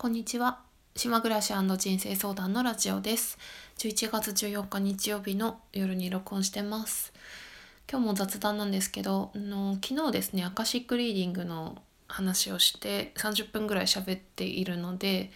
[0.00, 0.60] こんにちは。
[0.94, 3.36] 島暮らし人生相談のラジオです。
[3.78, 7.12] 11月14日日曜日の夜に録音してます。
[7.90, 15.32] 今日も雑談なんですけどあの昨日ですねアカシックリーディングの話をして30分ぐらい喋っているので、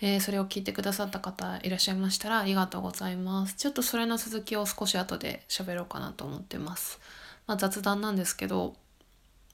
[0.00, 3.54] えー、それを聞いてくださった方いらっしゃいましたらありがとうございます。
[3.54, 7.00] ちょっとそれの続きを少し後で喋ろうかなと思ってます。
[7.48, 8.76] まあ、雑談なんですけど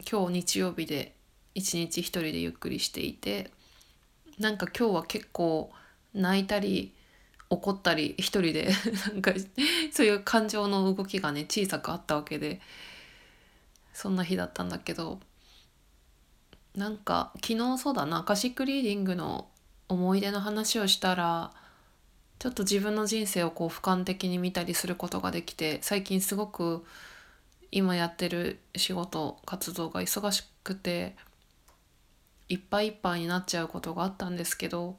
[0.07, 1.15] 今日日曜日で
[1.55, 3.51] 一日一人でゆっくりしていて
[4.39, 5.71] なんか今日は結構
[6.15, 6.95] 泣いたり
[7.51, 8.71] 怒ったり一人で
[9.09, 9.33] なんか
[9.93, 12.61] そういう感情の動きがね小さくあったわけで
[13.93, 15.21] そんな日だったんだけど
[16.75, 19.49] なんか昨日そうだなアカシックリーディングの
[19.89, 21.53] 思い出の話をしたら
[22.39, 26.85] ちょっと自分の人生をこう俯瞰的に見たりすることができて最近すごく
[27.73, 31.17] 今やってる仕事活動が忙しくて
[32.49, 34.97] いっぱいいっぱいになっちゃうことがあったんですけど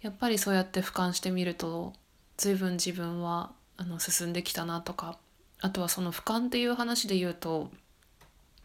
[0.00, 1.92] やっぱりそうやって俯瞰してみると
[2.36, 5.18] 随分自分はあの進んできたなとか
[5.60, 7.70] あとはその俯瞰っていう話で言うと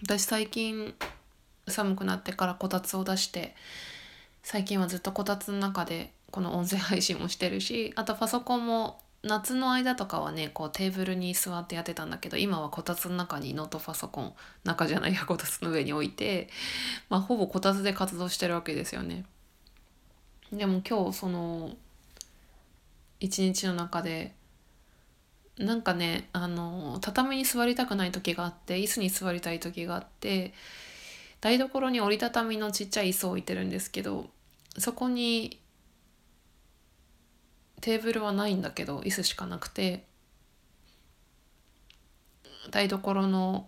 [0.03, 0.94] 私最近
[1.67, 3.55] 寒くなってからこたつを出して
[4.42, 16.50] 最近はずっとこたつの中でこの音声配信もしてるしあとパソコンも夏の間とかはねこうテーブルに座ってやってたんだけど今はこたつの中にノートパソコン中じゃないや こたつの上に置いて、
[17.10, 19.26] まあ、ほぼこたつで活動してるわけですよね。
[20.52, 21.76] でも今日その
[23.20, 24.34] 一日の中で
[25.58, 30.54] なんかねあの畳に座りたくない時があって椅子に座りたい時があって
[31.42, 34.30] 台所に折りたたみのちっちゃい椅子を置いてるんですけど
[34.78, 35.60] そこに
[37.81, 40.06] テーブルはないんだけど椅子しかなくて。
[42.70, 43.67] 台所の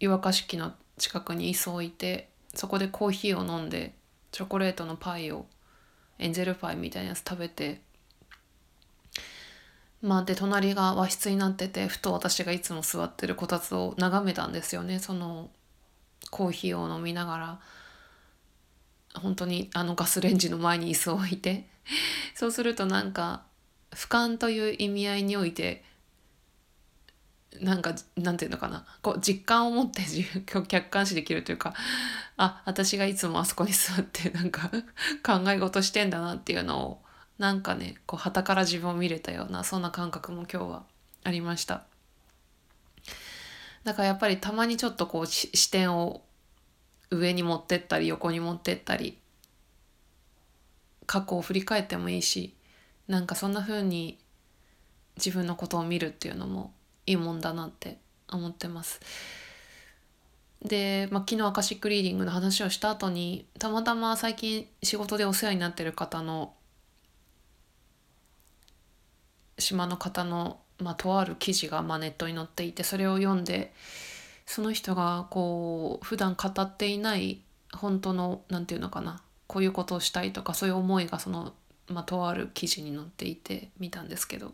[0.00, 3.94] 湯沸かし器の近くに椅子を置いてそこでコーヒーを飲んで
[4.32, 5.46] チョコレートのパイを
[6.18, 7.80] エンゼルパイみたいなやつ食べて。
[10.02, 14.98] まあで隣が和室になっててふと私がいつも座ってるこたつを眺めたんですよね。
[14.98, 15.50] その
[16.30, 17.60] コーヒーを飲みながら。
[19.12, 21.68] 本当にあのガスレンジの前に椅子を置いて。
[22.34, 23.42] そうするとなんか
[23.92, 25.84] 俯瞰という意味合いにおいて
[27.60, 28.86] なんかなんていうのかな。
[29.02, 30.02] こう実感を持って
[30.68, 31.74] 客観視できるというか
[32.36, 34.70] あ私がいつもあそこに座ってなんか
[35.24, 37.02] 考え事してんだなっていうのを
[37.38, 40.84] なんかねこう旗から自分を見れたようなそんな感覚も今日は
[41.24, 41.84] ありました。
[43.82, 46.22] だからやっぱりたまにちょっとこう視点を
[47.10, 49.18] 上に持ってったり横に持ってったり
[51.06, 52.54] 過去を振り返ってもいいし
[53.10, 54.18] なんかそんな風に
[55.16, 56.72] 自分のことを見るっていうのも
[57.06, 57.98] いいもんだなって
[58.30, 59.00] 思ってます。
[60.62, 66.54] で、まあ、昨日アカシックリーディングの話をした後にたまたま最近仕事でお世話になってる方の
[69.58, 73.72] 島の方の、まあ、とある記事がまあネットに載っていてそれを読んで
[74.46, 77.42] その人がこう普段語っていない
[77.72, 81.54] 本当の何て言うのかなこういうことをしたいとかそういう思いがその
[81.90, 84.52] まあ、とある記事に載っていて見たんですけど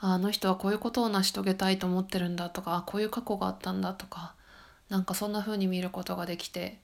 [0.00, 4.34] あの人はこういうことを成し遂げたいと思ってるんだとかこういう過去があったんだとか
[4.88, 6.78] なんかそんな風に見ることができて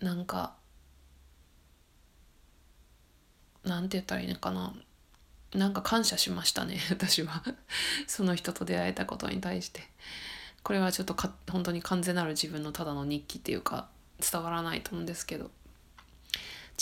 [0.00, 0.54] なんか
[3.64, 4.74] なんて言ったらいいのかな
[5.54, 7.42] なんか感謝しましたね 私は。
[8.06, 9.88] その人と出会えたことに対して。
[10.62, 13.88] これはちょっとか本当に完全なる自分のただの日記っていうか
[14.18, 15.50] 伝わらないと思うんですけど。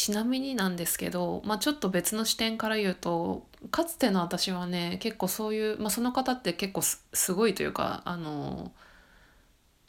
[0.00, 8.72] ちなみになんですけど、まあ、ちょっと別の視点から言うとかつての私はね結構そういう、まあ、その方って結構すごいというかあの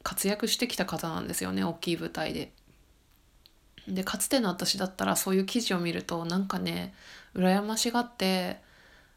[0.04, 2.52] 活躍してきた方なんですよね大きい舞台で。
[3.88, 6.94] でかつての私だったらそういう記事を見るとなんかね
[7.34, 8.58] 羨ましがって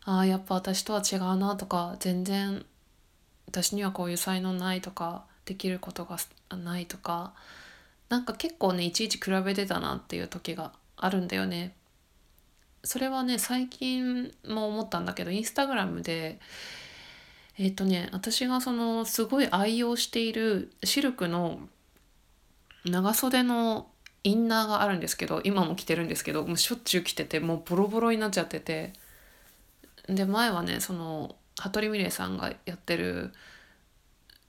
[0.05, 2.65] ああやっぱ私とは違うなとか全然
[3.49, 6.19] 私にはこういう才能ないとかできることが
[6.57, 7.33] ないとか
[8.09, 10.73] なんか結構ねいちいち比べてたなっていう時が
[11.05, 11.75] あるんだよね。
[12.83, 16.39] それはね最近も思ったんだけどインスタグラムで
[17.59, 21.61] えっ、ー、とね私がそのすごい愛用しているシルクの
[22.85, 23.87] 長袖の
[24.23, 28.93] インナーがあるんですけど今も着てるんですけどもうしょっちゅう着ててもうボロボロになっちゃってて
[30.09, 33.33] で前はねその羽鳥美玲さんがやってる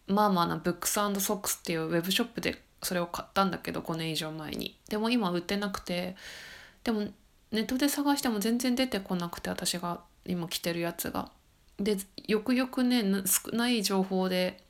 [0.07, 4.77] まあまあなブックスソックスっていうウェブショップでそれを買ったんだけど5年以上前に。
[4.89, 6.15] でも今売ってなくて。
[6.83, 7.07] でも
[7.51, 11.31] ネットで探しても全然出てこなくて私が今着てるやつが。
[11.79, 11.97] で
[12.27, 14.63] よくよくね少ない情報で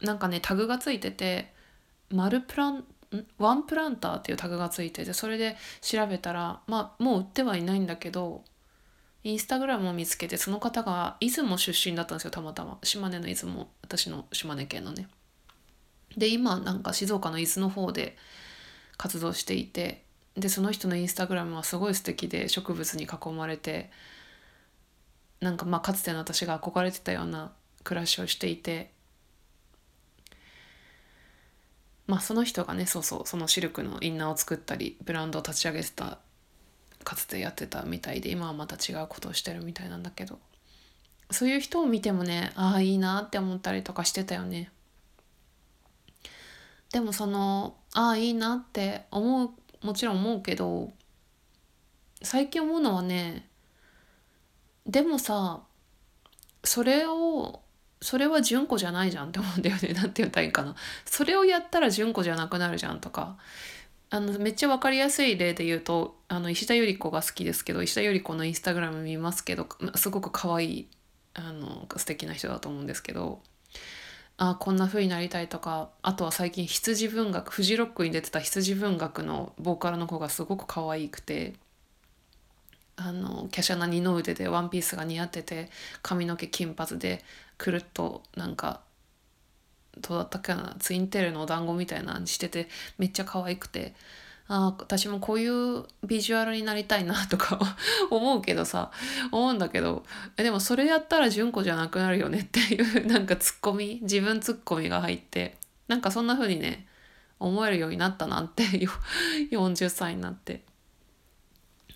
[0.00, 1.52] なんかねタグがついてて
[2.10, 2.84] マルプラン
[3.38, 8.42] ワンプランターっていうタグがついててそれで調べたらまあもう売ってはいないんだけど
[9.22, 12.78] インスタグラムを見つけてその方が出雲出身だったんですよたまたま。
[12.82, 15.08] 島根の出雲私の島根県のね。
[16.16, 18.16] で今なんか静岡の伊豆の方で
[18.96, 20.02] 活動していて
[20.36, 23.90] でその人のインスタグラムはすごい素敵で植物に囲まれて
[25.40, 27.52] なんかまあかつての私が憧れてたような
[27.84, 28.90] 暮らしをしていて
[32.06, 36.18] まあその人がねそうそうそのシルクのインナーを作ったりブランドを立ち上げてた
[37.04, 40.38] かつてやってたみたいで今はまた違うことをしてるみたいなんだけど
[41.30, 44.70] そういう人を見てもねああいいなって思ったりとかしてたよね。
[46.92, 50.90] でもそのああいいなって思うもちろん思うけど
[52.22, 53.46] 最近思うのはね
[54.86, 55.60] でもさ
[56.64, 57.60] それを
[58.02, 59.92] それは純子じゃないじゃんって思うんだよね。
[59.94, 60.74] 何て言ったらいいかな。
[61.04, 63.36] それをやったら純子じゃなくなるじゃんとか。
[64.12, 70.88] あのめっちゃ分かりやすい例で言うとあの石田ゆり子が好きですけど石田ゆり子のインスタグラム見ますけどすごく可愛い
[71.34, 73.40] あの素敵な人だと思うんですけど。
[74.42, 81.52] あこんな風になりたいとかあとは最近羊文学フジロックに出てた羊文学のボーカルの子がすごく可愛くて
[82.96, 85.68] あの華奢な二の腕でワンピースが似合ってて
[86.00, 87.22] 髪の毛金髪で
[87.58, 88.80] くるっとなんか
[89.98, 93.94] どうだったっけなツインテールのお団子みたいなにしててめっちゃ可愛くて
[94.52, 97.60] あ私もこういうビジュアルになりたいなとか
[98.10, 98.90] 思うけどさ
[99.30, 100.04] 思うんだけど
[100.36, 105.56] えでもそれやったら純子じゃなくなるよねっていう なんかツッコミ自分ツッコミが入って
[105.86, 106.88] なんかそんな風にね
[107.38, 108.64] 思えるようになったなって
[109.52, 110.64] 40歳になって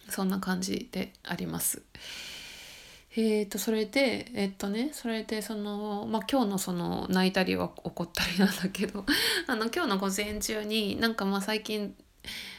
[0.08, 1.82] そんな感じであります。
[3.16, 9.04] えー、とそれでえっとねそれでその、まあ、今日のその泣いたりは怒ったりなんだけど
[9.46, 11.94] あの今日の午前中になんかまあ最近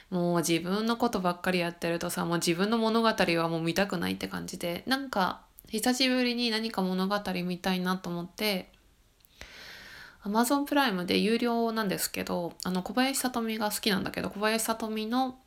[0.09, 8.71] もう自分のことばっかりやってるとさもう自分の物語はもう見たくないって感じでなんか久しぶりに何か物語見たいなと思って
[10.23, 15.38] Amazon プライムで有料なんですけどあの小林さとみが好きなんだけど小林さとみの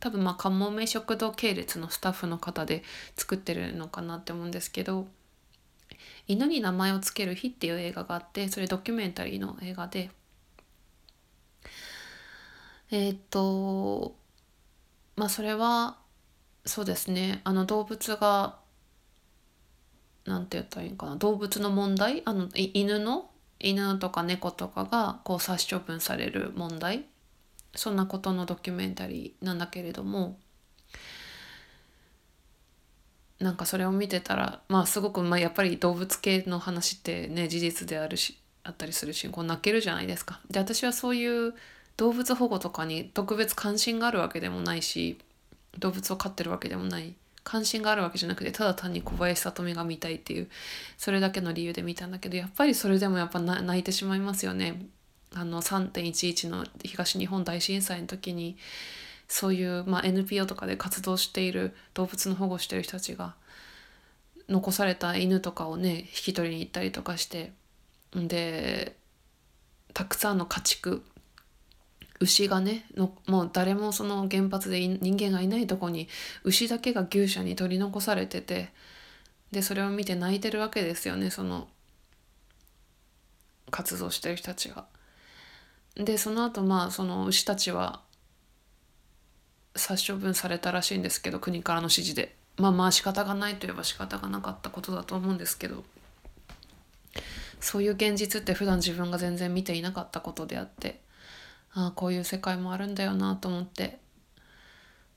[0.00, 2.82] 多分まあかもめ食堂系列のスタッフの方で
[3.16, 5.06] 作ってるのかなって思うんですけど
[6.26, 10.10] 「犬に名前を付ける日」っていう映画があってそれドキュメンタリーの映画で
[12.90, 14.16] えー、っと
[15.16, 15.96] まあそれは
[16.66, 17.40] そうですね。
[17.44, 18.56] あの動物が
[20.26, 21.16] 何て言ったらいいかな。
[21.16, 22.22] 動物の問題？
[22.24, 23.30] あの犬の？
[23.58, 27.04] 犬とか猫とかがこう殺処分される問題？
[27.74, 30.38] そんなことのドキュメンタリーなんだけれども
[33.38, 40.40] なんかそれを見てたらまあすごく、まあ、やっぱり動物系の話ってね事実であるしあったりするしこう泣けるじゃないですか。
[40.50, 41.54] で私はそういう
[42.00, 45.18] 動物保護とかに特別関心があるわけでもないし
[45.78, 47.12] 動物を飼ってるわけでもない
[47.44, 50.48] 関心があるわけじゃなくてただ単に小林聡美が見たいっていう
[50.96, 54.86] それだけの理由で見たんだけどやっぱりそれでもやっぱ泣いてしまいますよね。
[55.34, 58.56] あの3.11の東日本大震災の時に
[59.28, 63.34] そういう、まあ、NPO とかで活動している動物の保護してる人たちが
[64.48, 67.52] 残された犬とかをね引き取りに行ったりとかして
[68.14, 68.96] で
[69.92, 71.04] たくさんの家畜
[72.20, 76.08] 牛がねのもう誰もその原発で人間がいないとこに
[76.44, 78.68] 牛だけが牛舎に取り残されてて
[79.50, 81.66] でそれを見て泣いてるわけですよねその
[83.70, 84.84] 活動してる人たちが。
[85.94, 88.00] でその後まあその牛たちは
[89.74, 92.36] 殺処分されたらしいんですけど国からの指示で。
[92.56, 95.84] まあまあ仕方がないといえば仕方がなかったことだと思うんですけど。
[97.60, 101.00] そういう現実って普段自分が全然見ていなかったことであって。
[101.72, 103.98] ああこういう世界もあるんだよなと思って。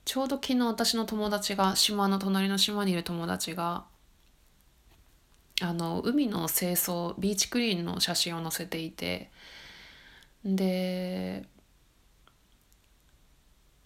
[0.04, 3.84] ちょうど昨日私の友達が島の隣の島にいる友達が
[5.62, 9.30] あの海の清掃ビーチクリーンの写真を載せていて。
[10.44, 11.46] で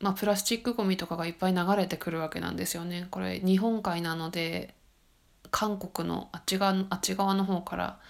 [0.00, 3.06] まあプラスチックごみとかがいっぱい流れてくるわけなんですよね。
[3.10, 4.74] これ日本海なので
[5.50, 8.00] 韓国のあっち側あっち側の方から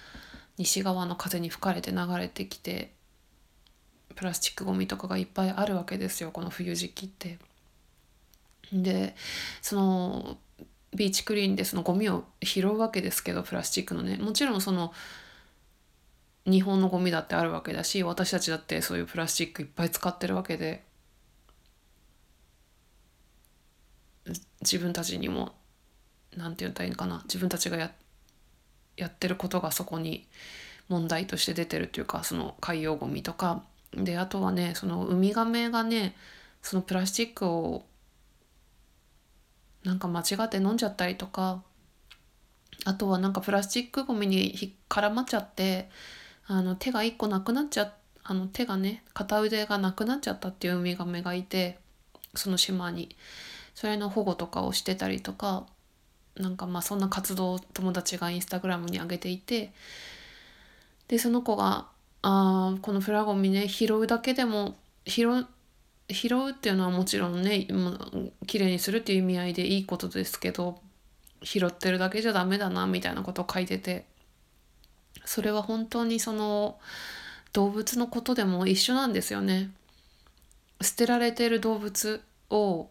[0.56, 2.97] 西側の風に吹かれて流れてきて。
[4.14, 7.38] プラスチックごみとかがいっぱいあるわけですよこの冬時期って。
[8.72, 9.14] で
[9.62, 10.38] その
[10.94, 14.92] ビーチクリーンでそのゴミを拾うわけですけどプラスチックのねもちろんその
[16.46, 20.82] 日本のゴミだってあるわけだし私たちだってそういうプラスチックいっぱい使ってるわけで
[24.60, 25.54] 自分たちにも
[26.36, 27.92] 何て言ったらいいのかな自分たちがや
[28.96, 30.26] やってることがそこに
[30.88, 33.62] 問題として出てるっていうかその海洋ゴミとか
[33.94, 36.14] であとはねそのウミガメがね
[36.62, 37.84] そのプラスチックを
[39.84, 41.62] なんか間違って飲んじゃったりとか
[42.84, 45.88] あとはなんかプラスチックごみに絡まっちゃって
[46.46, 47.92] あの手が1個なくなっちゃ
[48.24, 51.78] あの手がね片腕がなくなっちゃったっていうウミガメがいて
[52.34, 53.16] その島に。
[53.78, 55.64] それの保護とかをしてたりとか
[56.34, 59.72] なんかまあそんな活動を友達がインスタグラムに上げていて
[61.06, 61.86] でその子が
[62.22, 65.46] あこのプラゴミね拾うだけでも拾
[66.10, 67.66] 拾うっていうのはもちろんね
[68.46, 70.80] 綺麗にするっていう意味合いでいいことですけど
[71.42, 74.04] 拾ってるだけじゃダメだなみたいなことを書いてて
[75.24, 76.78] それは本当にその
[77.52, 79.70] 動物のことでも一緒なんですよね。
[80.80, 82.88] 捨てられてる動物を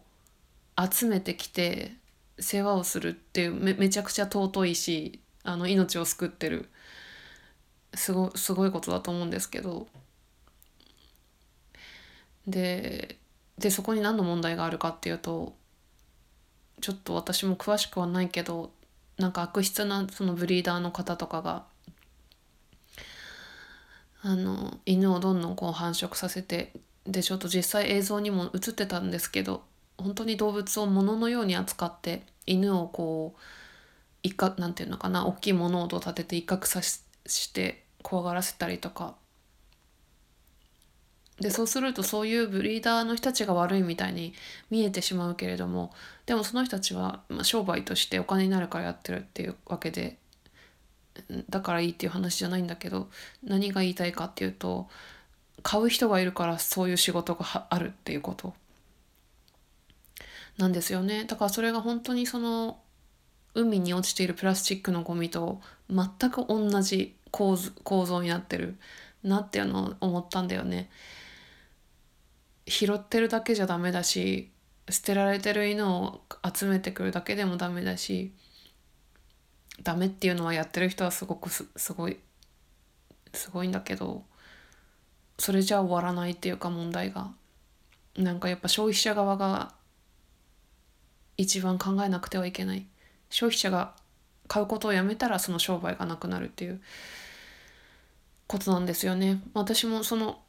[0.92, 1.94] 集めてきて
[2.38, 6.68] 世話をするっていうめめちゃくちゃ尊いしあの命を救ってる
[7.98, 9.86] すごすごいことだと思うんですけど。
[12.46, 13.18] で
[13.58, 15.52] でそこに何の問題があるかっていうと
[16.80, 18.70] ちょっと私も詳しくはないけど
[19.18, 21.64] なんか悪質なそのブリーダーの方とかが
[24.22, 26.72] あの犬をどんどんこう繁殖させて
[27.06, 29.62] でちょっと実際映像にも映ってたんですけど
[29.98, 33.40] 本当に動物を物のように扱って犬をこう
[34.22, 39.16] 一角なんていうのかな大きい物音を立てて威嚇さして怖がらせたりとか。
[41.40, 44.34] でそうするとそういうブリーダーの人たちが悪いみたいに
[44.70, 45.92] 見えてしまうけれども
[46.26, 50.18] でもその人たちは、商売としてお金になるからやってるっていうわけで
[51.48, 53.08] だからいいっていう話じゃないんだけど
[53.44, 54.88] 何が言いたいかっていうと
[55.62, 58.54] 買う人がいるからそういう仕事があるっていうこと。
[60.56, 61.24] なんですよね。
[61.24, 62.80] だからそれが本当にその
[63.54, 68.76] 海に落ちているプラスチックのゴミと全く同じ構図構造になってる
[69.22, 70.90] なっていうのを思ったんだよね。
[72.66, 74.50] 拾ってるだけじゃダメだし
[74.90, 76.20] 捨てられてる犬を
[76.54, 78.32] 集めてくるだけでもダメだし
[79.82, 82.18] ダメっていうのはやってる人はすごくすごい
[83.32, 84.24] すごいんだけど
[85.38, 87.30] それじゃ終わらないっていうか問題が
[88.16, 89.72] なんかやっぱ消費者側が
[91.36, 92.86] 一番考えなくてはいけない
[93.30, 93.94] 消費者が
[94.48, 96.80] 買うことをやめたらその商売がなくなるっていう
[98.46, 100.40] ことなんですよね私もその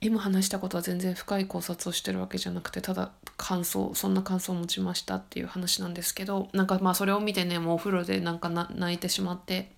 [0.00, 9.72] 今話したことは全然深い考察をしてるわけじゃなくてただ感想そんな感想を持ちましたっていう話なんですけどなんかまあそれを見てねもうお風呂でなんか泣いてしまって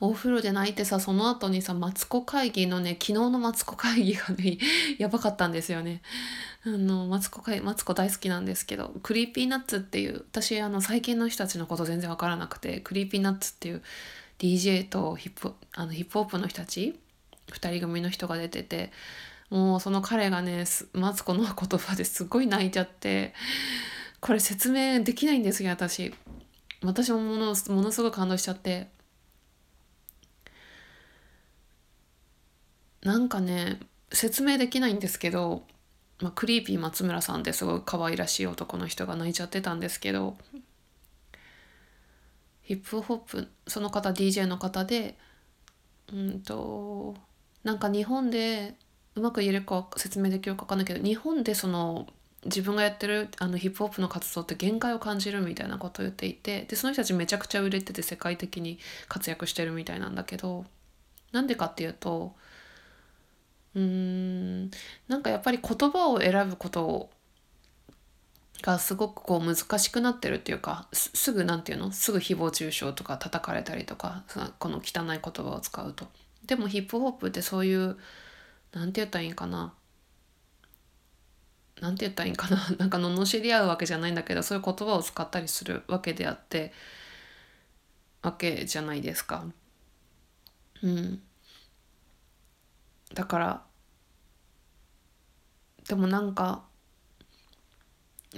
[0.00, 4.58] お風呂で泣いてさその後にさマツコ会議のね昨日のマツコ会議がね
[4.98, 6.02] やばかったんですよね。
[6.66, 13.82] あのマツコマツコ大好きなんですけど Creepy Nuts っていう私あの最近の人たちのこと全然わからなくてクリーピーナッツっていう
[14.40, 16.98] DJ とヒップあのヒップホップの人たち
[17.52, 18.90] 2人組の人が出てて
[19.48, 23.32] もうその彼がねマツコの言葉ですごい泣いちゃって
[24.20, 26.12] これ説明できないんですよ私。
[26.82, 28.88] 私もものものすごい感動しちゃって。
[33.02, 33.78] なんかね
[34.10, 35.62] 説明できないんですけど、
[36.20, 40.36] まあ、クリーピー松村さんってすごい可愛らしい男の人が泣いちゃってたんですけど
[42.62, 45.16] ヒップホップその方 DJ の方で
[46.12, 47.14] うんと
[47.64, 48.74] なんか日本で
[49.14, 52.06] うまく言えるか説明できるか分かんないけど日本でその
[52.44, 60.64] 自分がやってるあのヒップホップの活動って限界を感じるみたいなことを言っていてでその人たちめちゃくちゃ売れてて世界的に活躍してるみたいなんだけど
[61.32, 62.34] なんでかっていうと
[63.76, 64.70] うん
[65.06, 67.10] なんかやっぱり言葉を選ぶこと
[68.62, 71.92] がすごくこう難しくなってるっていうかすぐ何て言うの？
[71.92, 74.24] すぐ誹謗中傷とか叩かれたりとか
[74.58, 76.06] この汚い言葉を使うと。
[76.46, 77.98] でもヒップホップってそういう
[78.72, 79.74] 何て言ったらいいんかな？
[81.82, 82.66] 何て言ったらいいんかな？
[82.78, 86.72] なんか罵り合うわけじゃないんだけどそういう言葉を使ったりするわけであって
[88.22, 89.44] わけじゃないですか。
[90.82, 91.22] うん。
[93.14, 93.62] だから
[95.88, 96.64] でもなんか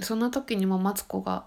[0.01, 1.45] そんな時にもマツコが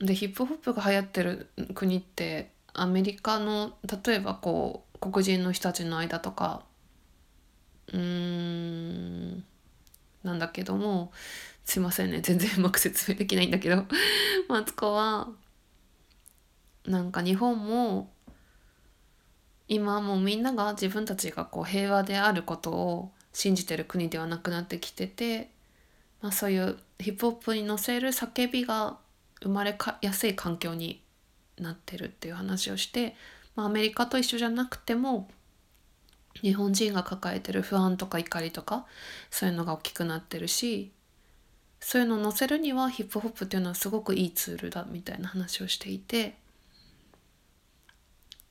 [0.00, 6.62] でヒップホップが流行ってる国ってアメリカの例えばこう黒人の人たちの間とか
[7.92, 9.44] うーん
[10.22, 11.12] なんだけども
[11.64, 13.84] すいませんね全然うまく説明できないんだけど
[14.48, 15.28] マツコは
[16.86, 18.10] なんか日本も
[19.68, 25.50] 今もうみんなが自分たちがこう平和であることを信じてる国ではなくなってきてて、
[26.22, 28.96] まあ、そういうヒップホップに乗せる叫びが
[29.42, 31.02] 生まれやすい環境に
[31.58, 33.14] なってるっていう話をして、
[33.54, 35.28] まあ、アメリカと一緒じゃなくても
[36.34, 38.86] 日本人が抱えてる不安とか怒りとか
[39.30, 40.92] そういうのが大きくなってるし
[41.80, 46.36] そういうのを載せるにはヒップホップっていうのはすごくいいツールだみたいな話をしていて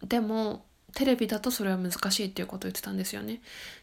[0.04, 3.42] でもテレビだとそれは難しいっていうことを言ってたんですよね。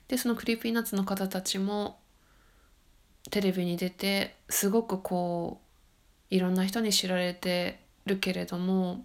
[0.09, 2.00] でその Creepy Nuts の方たちも
[3.31, 5.61] テレビに出てすごくこ
[6.31, 9.04] ういろんな人に知られてるけれども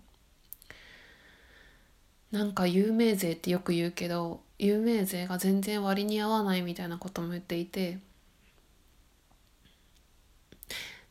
[2.32, 8.00] なんか有名税ってよく言うけど有名税が全然割に合わないみたいなことも言っていて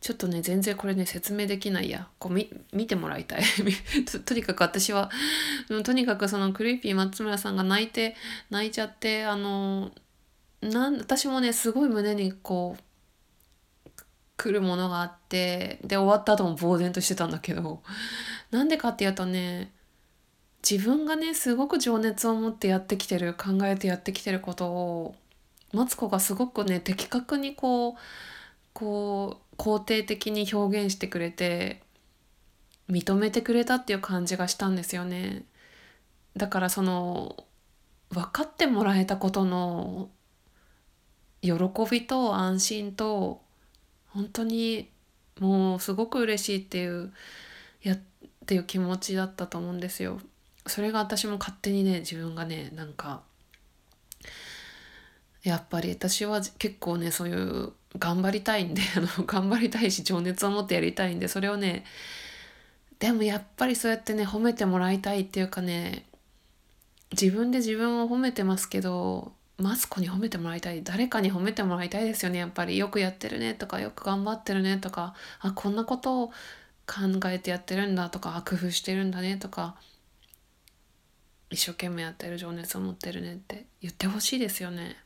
[0.07, 2.07] ちょっとね全然これね説明できないや。
[2.21, 3.43] こう見てもらいたい。
[4.25, 5.11] とにかく私は
[5.83, 8.15] とにかくそのクリーピー松村さんが泣いて
[8.49, 9.91] 泣いちゃってあの
[10.61, 13.91] なん私もねすごい胸にこう
[14.37, 17.83] 来るものがあってで終わった後も呆然としてたんだけど
[18.53, 19.73] なんでかっていうとね
[20.63, 25.17] 自分がねすごく情熱を持ってやってきてる考えてやってきてることを
[25.73, 27.97] マツコがすごくね的確にこう
[28.73, 31.83] こう肯定的に表現してくれて
[32.89, 35.45] 認めてくれたっていう感じがしたんですよね。
[36.37, 37.45] だからその
[38.11, 40.11] 分かってもらえたことの
[41.43, 41.53] 喜
[41.91, 43.43] びと安心と
[44.09, 44.91] 本当に
[45.41, 47.13] もうすごく嬉しいっていう
[47.83, 47.99] やっ
[48.47, 50.21] ていう気持ちだったと思うんですよ。
[50.67, 53.23] それが私も勝手にね自分がねなんか
[55.43, 61.85] やっぱり私は結構ねそういう頑張りたいんで あの頑張りたいし情熱を持ってやりたいんでそれをね
[62.99, 66.05] でもやっぱりそうやってね褒めてもらいたいっていうかね
[67.13, 76.29] 自分で自分を褒めてますけどマツコに褒めてもらいたい誰かに褒めてもらいたいですよねやっぱりよくやってるねとかよく頑張ってるねとかあこんなことを
[76.87, 79.77] 考えてやってるんだとか工夫してるんだねとか
[81.51, 84.97] 一生懸命やってる情熱を持ってるねって言ってほしいですよね。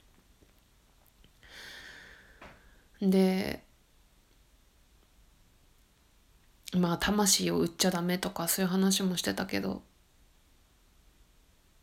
[3.01, 3.63] で
[6.73, 9.83] まあ魂を売っちゃダメとかそういう話もしてたけど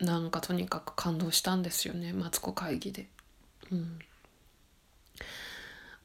[0.00, 3.08] なんかとにかく感動したんですよねマツコ会議で。
[3.70, 3.98] うん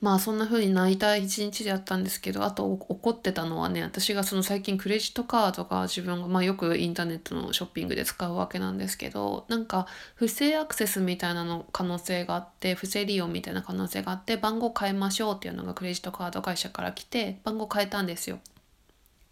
[0.04, 18.40] まあそんな風に泣いた一日であったんですけどあと怒ってたのはね私がその最近クレジットカードが自分が、まあ、よくインターネットのショッピングで使うわけなんですけどなんか不正アクセスみたいなの可能性があって不正利用みたいな可能性があって番号変えましょうっていうのがクレジットカード会社から来て番号変えたんですよ。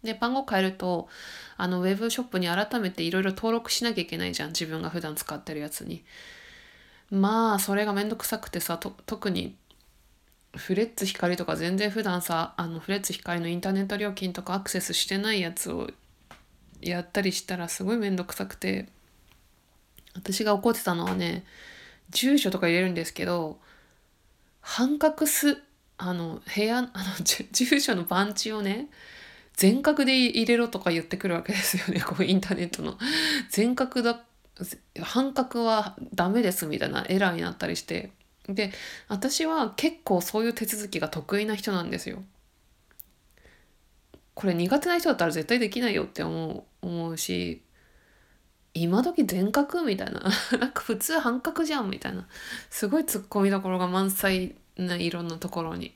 [0.02, 1.06] で番号変えると
[1.58, 6.02] あのウェブショップに改めていろいろ登録しなきゃいけないじゃん自分が普段使ってるやつに。
[7.12, 9.54] まあそれがめんどくさくてさ特に
[10.56, 15.90] フレッツ光とか全然普段さあのフレッツ光のインターネット料金とかアクセスしてないやつを
[16.80, 18.88] やったりしたらすごい面倒くさくて
[20.14, 21.44] 私が怒ってたのはね
[22.10, 23.58] 住所とか入れるんですけど
[24.60, 25.62] 半角す
[25.96, 26.88] あの部屋あの
[27.24, 28.88] 住所の番地をね
[29.54, 32.96] 全角で入れろとか言ってくるわけですよねこうインターネットの。
[33.50, 34.22] 全角だ
[35.00, 38.10] 半角はダメですみたいなエラーになったりして。
[38.48, 38.72] で
[39.08, 42.22] 私は結構そういう手続きが得意な人なんですよ。
[44.34, 47.62] これ苦手な人だったら絶対できないよって思う思うし
[48.74, 50.22] 今時全角みたいな
[50.58, 52.26] なんか普通半角じゃんみたいな
[52.70, 55.94] すごいツッコミどころが満載ないろんなところに。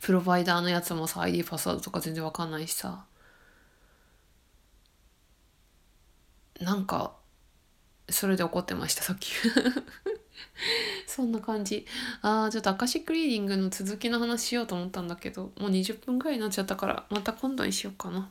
[0.00, 3.04] プロバイダーのやつもさ ID パスワードとか全然わかんないしさ。
[6.60, 7.14] なんか
[8.08, 9.32] それで怒ってましたさっき。
[11.06, 11.86] そんな感じ。
[12.22, 18.28] ああ、ちょっとアカシックリーディングの続きの話しようと思ったんだけど、もう20分くらいになっちゃったから、また今度にしようかな。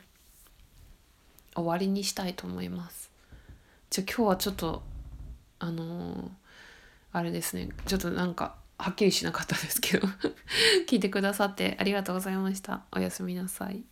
[1.56, 3.10] 終わりにしたいと思います。
[3.90, 4.84] じゃあ今日はちょっと、
[5.60, 6.30] あのー、
[7.14, 10.08] あれですね、ちょっとなんか、はっきりしなかったですけど
[10.86, 12.84] 聞いてくださってありがとうございました。
[12.92, 13.84] おやすみなさい。